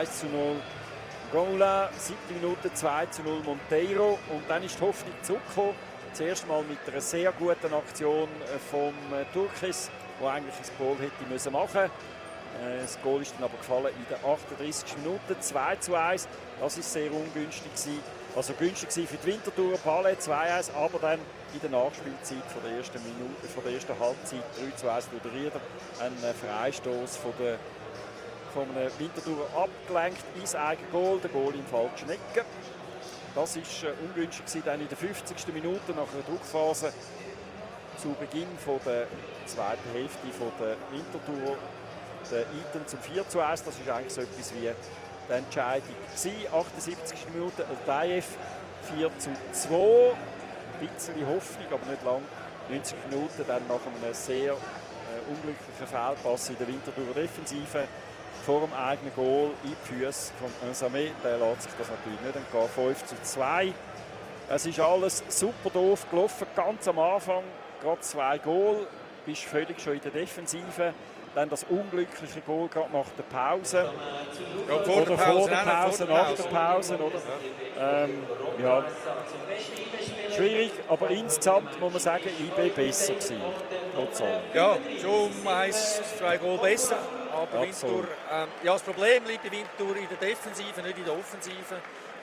1 0.00 0.20
zu 0.20 0.26
0 0.26 0.56
Gola, 1.30 1.90
7 1.98 2.16
Minute 2.40 2.72
2 2.72 3.06
zu 3.06 3.22
0 3.22 3.40
Monteiro 3.44 4.18
und 4.30 4.42
dann 4.48 4.62
ist 4.62 4.78
die 4.78 4.82
Hoffnung 4.82 5.14
zurückgekommen. 5.22 5.74
Zuerst 6.14 6.48
mal 6.48 6.62
mit 6.62 6.78
einer 6.88 7.02
sehr 7.02 7.30
guten 7.32 7.72
Aktion 7.74 8.28
äh, 8.28 8.58
vom 8.70 8.94
äh, 9.12 9.24
Turkis, 9.34 9.90
der 10.20 10.30
eigentlich 10.30 10.54
ein 10.54 10.78
Goal 10.78 10.96
hätte 10.96 11.50
machen 11.50 11.82
müssen. 11.82 11.84
Äh, 11.84 12.80
das 12.80 13.00
Goal 13.02 13.20
ist 13.20 13.34
dann 13.36 13.44
aber 13.44 13.58
gefallen 13.58 13.94
in 13.94 14.06
der 14.08 14.18
38. 14.24 14.96
Minute, 15.04 15.38
2 15.38 15.76
zu 15.76 15.94
1. 15.94 16.28
Das 16.58 16.78
ist 16.78 16.92
sehr 16.92 17.12
ungünstig 17.12 17.70
gewesen. 17.70 18.00
Also 18.34 18.54
günstig 18.54 19.06
für 19.06 19.16
die 19.18 19.26
Wintertour, 19.26 19.76
Palais 19.78 20.16
2-1, 20.16 20.72
aber 20.74 20.98
dann 20.98 21.18
in 21.52 21.60
der 21.60 21.70
Nachspielzeit 21.70 22.44
von 22.52 22.62
der 22.64 22.78
ersten 22.78 23.02
Minute, 23.02 23.46
von 23.52 23.64
der 23.64 23.74
ersten 23.74 23.98
Halbzeit 23.98 24.44
3 24.56 24.76
zu 24.76 24.90
1 24.90 25.08
durch 25.10 25.34
Rieder 25.34 25.60
ein 26.00 26.12
Freistoß 26.34 27.16
von 27.16 27.32
der 27.38 27.58
von 28.52 28.64
einem 28.70 28.90
Winterthur 28.98 29.46
abgelenkt 29.56 30.24
ins 30.38 30.54
eigene 30.54 30.88
Goal, 30.90 31.18
der 31.20 31.30
Goal 31.30 31.54
in 31.54 31.64
falschen 31.66 32.10
Ecke. 32.10 32.44
Das 33.34 33.56
war 33.56 33.90
äh, 33.90 33.94
ungünstig 34.04 34.62
dann 34.64 34.80
in 34.80 34.88
der 34.88 34.96
50. 34.96 35.54
Minute 35.54 35.92
nach 35.92 36.12
einer 36.12 36.22
Druckphase 36.26 36.92
zu 37.96 38.08
Beginn 38.18 38.48
von 38.64 38.80
der 38.84 39.06
zweiten 39.46 39.90
Hälfte 39.92 40.26
von 40.36 40.50
der 40.58 40.76
Winterthur 40.90 41.56
der 42.30 42.40
Eton 42.40 42.86
zum 42.86 42.98
4 43.00 43.28
zu 43.28 43.40
1. 43.40 43.64
Das 43.64 43.78
ist 43.78 43.88
eigentlich 43.88 44.12
so 44.12 44.22
etwas 44.22 44.52
wie 44.54 44.68
die 44.68 45.32
Entscheidung 45.32 45.94
gewesen. 46.08 46.46
78. 46.52 47.18
Minute 47.34 47.66
Altayev 47.66 48.26
4 48.96 49.10
zu 49.18 49.30
2. 49.52 50.12
Ein 50.80 50.88
bisschen 50.88 51.26
Hoffnung, 51.26 51.66
aber 51.70 51.90
nicht 51.90 52.04
lang. 52.04 52.22
90 52.68 52.96
Minuten 53.10 53.44
dann 53.46 53.62
nach 53.68 53.74
einem 53.74 54.14
sehr 54.14 54.52
äh, 54.52 54.56
unglücklichen 55.28 55.86
Fehlpass 55.86 56.48
in 56.50 56.58
der 56.58 56.68
Winterthur 56.68 57.14
Defensive 57.14 57.86
vor 58.44 58.60
dem 58.60 58.72
eigenen 58.74 59.14
Goal 59.14 59.50
in 59.64 59.70
die 59.70 59.94
Füße 59.94 60.32
von 60.38 60.70
Nsame. 60.70 61.10
Der 61.22 61.38
lässt 61.38 61.62
sich 61.62 61.72
das 61.78 61.88
natürlich 61.88 62.20
nicht 62.20 62.36
entgehen. 62.36 62.68
5 62.68 63.06
zu 63.06 63.14
2. 63.22 63.72
Es 64.52 64.66
ist 64.66 64.80
alles 64.80 65.22
super 65.28 65.70
doof 65.70 66.06
gelaufen, 66.10 66.46
ganz 66.56 66.88
am 66.88 66.98
Anfang. 66.98 67.44
Gerade 67.80 68.00
zwei 68.00 68.36
Goal, 68.38 68.86
bist 69.24 69.44
völlig 69.44 69.80
schon 69.80 69.94
in 69.94 70.00
der 70.00 70.10
Defensive. 70.10 70.92
Dann 71.36 71.48
das 71.48 71.64
unglückliche 71.64 72.40
Goal 72.40 72.66
gerade 72.66 72.92
nach 72.92 73.06
der 73.16 73.22
Pause. 73.22 73.92
Ja, 74.68 74.78
vor 74.82 74.96
oder 74.96 75.04
der 75.04 75.14
Pause, 75.14 75.38
vor 75.38 75.48
der 75.48 75.56
Pause, 75.56 76.04
nach 76.06 76.34
der 76.34 76.42
Pause. 76.42 76.98
Oder? 76.98 78.04
Ähm, 78.04 78.24
ja. 78.60 78.84
Schwierig, 80.34 80.72
aber 80.88 81.10
insgesamt 81.10 81.78
muss 81.78 81.92
man 81.92 82.02
sagen, 82.02 82.24
IB 82.24 82.70
besser 82.70 83.14
gewesen. 83.14 83.40
Ja, 84.52 84.76
schon 85.00 85.46
eins, 85.46 86.02
zwei 86.18 86.36
Goal 86.38 86.58
besser. 86.58 86.98
Aber 87.32 87.62
Winter, 87.62 88.08
ähm, 88.32 88.48
ja, 88.62 88.72
das 88.72 88.82
Problem 88.82 89.24
liegt 89.24 89.42
bei 89.42 89.50
Winter 89.50 89.96
in 89.96 90.08
der 90.08 90.28
Defensive, 90.28 90.82
nicht 90.82 90.98
in 90.98 91.04
der 91.04 91.14
Offensive. 91.14 91.80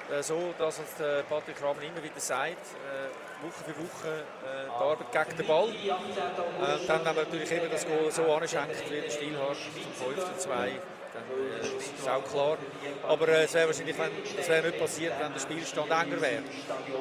Äh, 0.09 0.23
so, 0.23 0.53
dass 0.57 0.79
uns 0.79 0.99
äh, 0.99 1.23
Patrick 1.23 1.61
Rahmen 1.61 1.81
immer 1.81 2.01
wieder 2.01 2.19
sagt, 2.19 2.51
äh, 2.53 3.45
Woche 3.45 3.63
für 3.65 3.77
Woche 3.77 4.23
äh, 4.45 4.65
die 4.65 4.83
Arbeit 4.83 5.11
gegen 5.11 5.37
den 5.37 5.47
Ball. 5.47 5.69
Äh, 5.69 6.87
dann, 6.87 7.05
wenn 7.05 7.15
man 7.15 7.25
natürlich 7.25 7.51
eben 7.51 7.69
das 7.69 7.85
Goal 7.85 8.11
so 8.11 8.23
anschenkt, 8.33 8.89
wie 8.89 9.01
der 9.01 9.09
Stilhardt 9.09 9.57
zum 9.57 10.13
5 10.15 10.25
zu 10.25 10.47
2, 10.47 10.71
äh, 11.17 11.77
ist 11.77 11.93
das 11.99 12.07
auch 12.07 12.23
klar. 12.23 12.57
Aber 13.07 13.27
äh, 13.27 13.43
es 13.43 13.53
wäre 13.53 13.67
wahrscheinlich, 13.67 13.97
wenn, 13.97 14.11
das 14.35 14.49
wäre 14.49 14.67
nicht 14.67 14.79
passiert, 14.79 15.13
wenn 15.19 15.33
der 15.33 15.39
Spielstand 15.39 15.89
enger 15.89 16.21
wäre. 16.21 16.43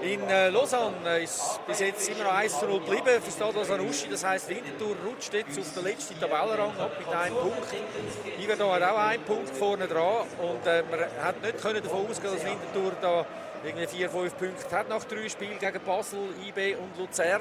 In 0.02 0.28
äh, 0.28 0.48
Lausanne 0.50 1.18
ist 1.20 1.60
bis 1.66 1.80
jetzt 1.80 2.08
immer 2.08 2.24
noch 2.24 2.34
1 2.34 2.58
zu 2.60 2.66
0 2.66 2.80
geblieben 2.80 3.22
für 3.22 3.30
Stade 3.30 3.64
Sanussi. 3.64 4.08
Das 4.08 4.24
heisst, 4.24 4.48
Winterthur 4.48 4.96
rutscht 5.06 5.34
jetzt 5.34 5.58
auf 5.58 5.74
den 5.74 5.84
letzten 5.84 6.20
Tabellenrang 6.20 6.78
ab 6.78 6.92
mit 6.98 7.08
einem 7.08 7.36
Punkt. 7.36 7.74
Iverdon 8.40 8.72
hat 8.72 8.82
auch 8.82 8.98
einen 8.98 9.22
Punkt 9.24 9.50
vorne 9.50 9.86
dran 9.86 10.26
und 10.38 10.66
äh, 10.66 10.82
man 10.90 11.00
hat 11.22 11.42
nicht 11.42 11.60
können 11.60 11.82
davon 11.82 12.06
ausgehen, 12.10 12.34
dass 12.34 12.44
Winterthur 12.44 12.92
da 13.00 13.26
irgendwie 13.64 13.86
4, 13.86 14.10
5 14.10 14.36
Punkte 14.36 14.76
hat 14.76 14.88
nach 14.88 15.04
drei 15.04 15.28
Spielen 15.28 15.58
gegen 15.58 15.80
Basel, 15.84 16.20
IB 16.46 16.76
und 16.76 16.96
Luzern 16.98 17.40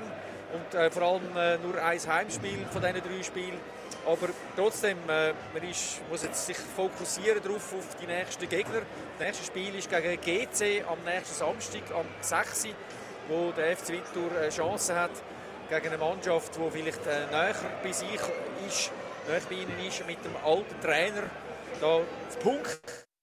und 0.54 0.80
äh, 0.80 0.90
vor 0.92 1.04
allem 1.04 1.36
äh, 1.36 1.58
nur 1.58 1.82
ein 1.82 2.00
Heimspiel 2.00 2.66
von 2.72 2.82
diesen 2.82 3.02
drei 3.02 3.24
Spielen. 3.24 3.60
Aber 4.06 4.30
trotzdem, 4.56 4.98
äh, 5.10 5.34
man 5.54 5.70
ist, 5.70 6.02
muss 6.10 6.24
jetzt 6.24 6.46
sich 6.46 6.58
fokussieren 6.58 7.42
darauf 7.44 7.74
auf 7.74 7.96
die 8.02 8.08
nächsten 8.08 8.48
Gegner. 8.48 8.82
Das 9.18 9.28
nächste 9.28 9.46
Spiel 9.46 9.76
ist 9.76 9.90
gegen 9.90 10.22
GC 10.22 10.84
am 10.88 10.98
nächsten 11.04 11.36
Samstag, 11.36 11.84
am 11.94 12.06
6. 12.22 12.68
wo 13.28 13.52
der 13.52 13.76
FC 13.76 13.90
Winter 13.90 14.40
eine 14.40 14.50
Chance 14.50 14.96
hat 14.96 15.12
gegen 15.70 15.88
eine 15.88 15.98
Mannschaft, 15.98 16.56
die 16.56 16.72
vielleicht 16.72 17.06
äh, 17.08 17.26
näher 17.32 17.56
bei 17.84 17.92
sich 17.92 18.20
ist, 18.68 18.92
näher 19.28 19.42
bei 19.50 19.56
ihnen 19.56 19.88
ist, 19.88 20.06
mit 20.06 20.24
dem 20.24 20.36
alten 20.44 20.80
Trainer. 20.82 21.24
Da 21.82 22.02
Punkt 22.44 22.80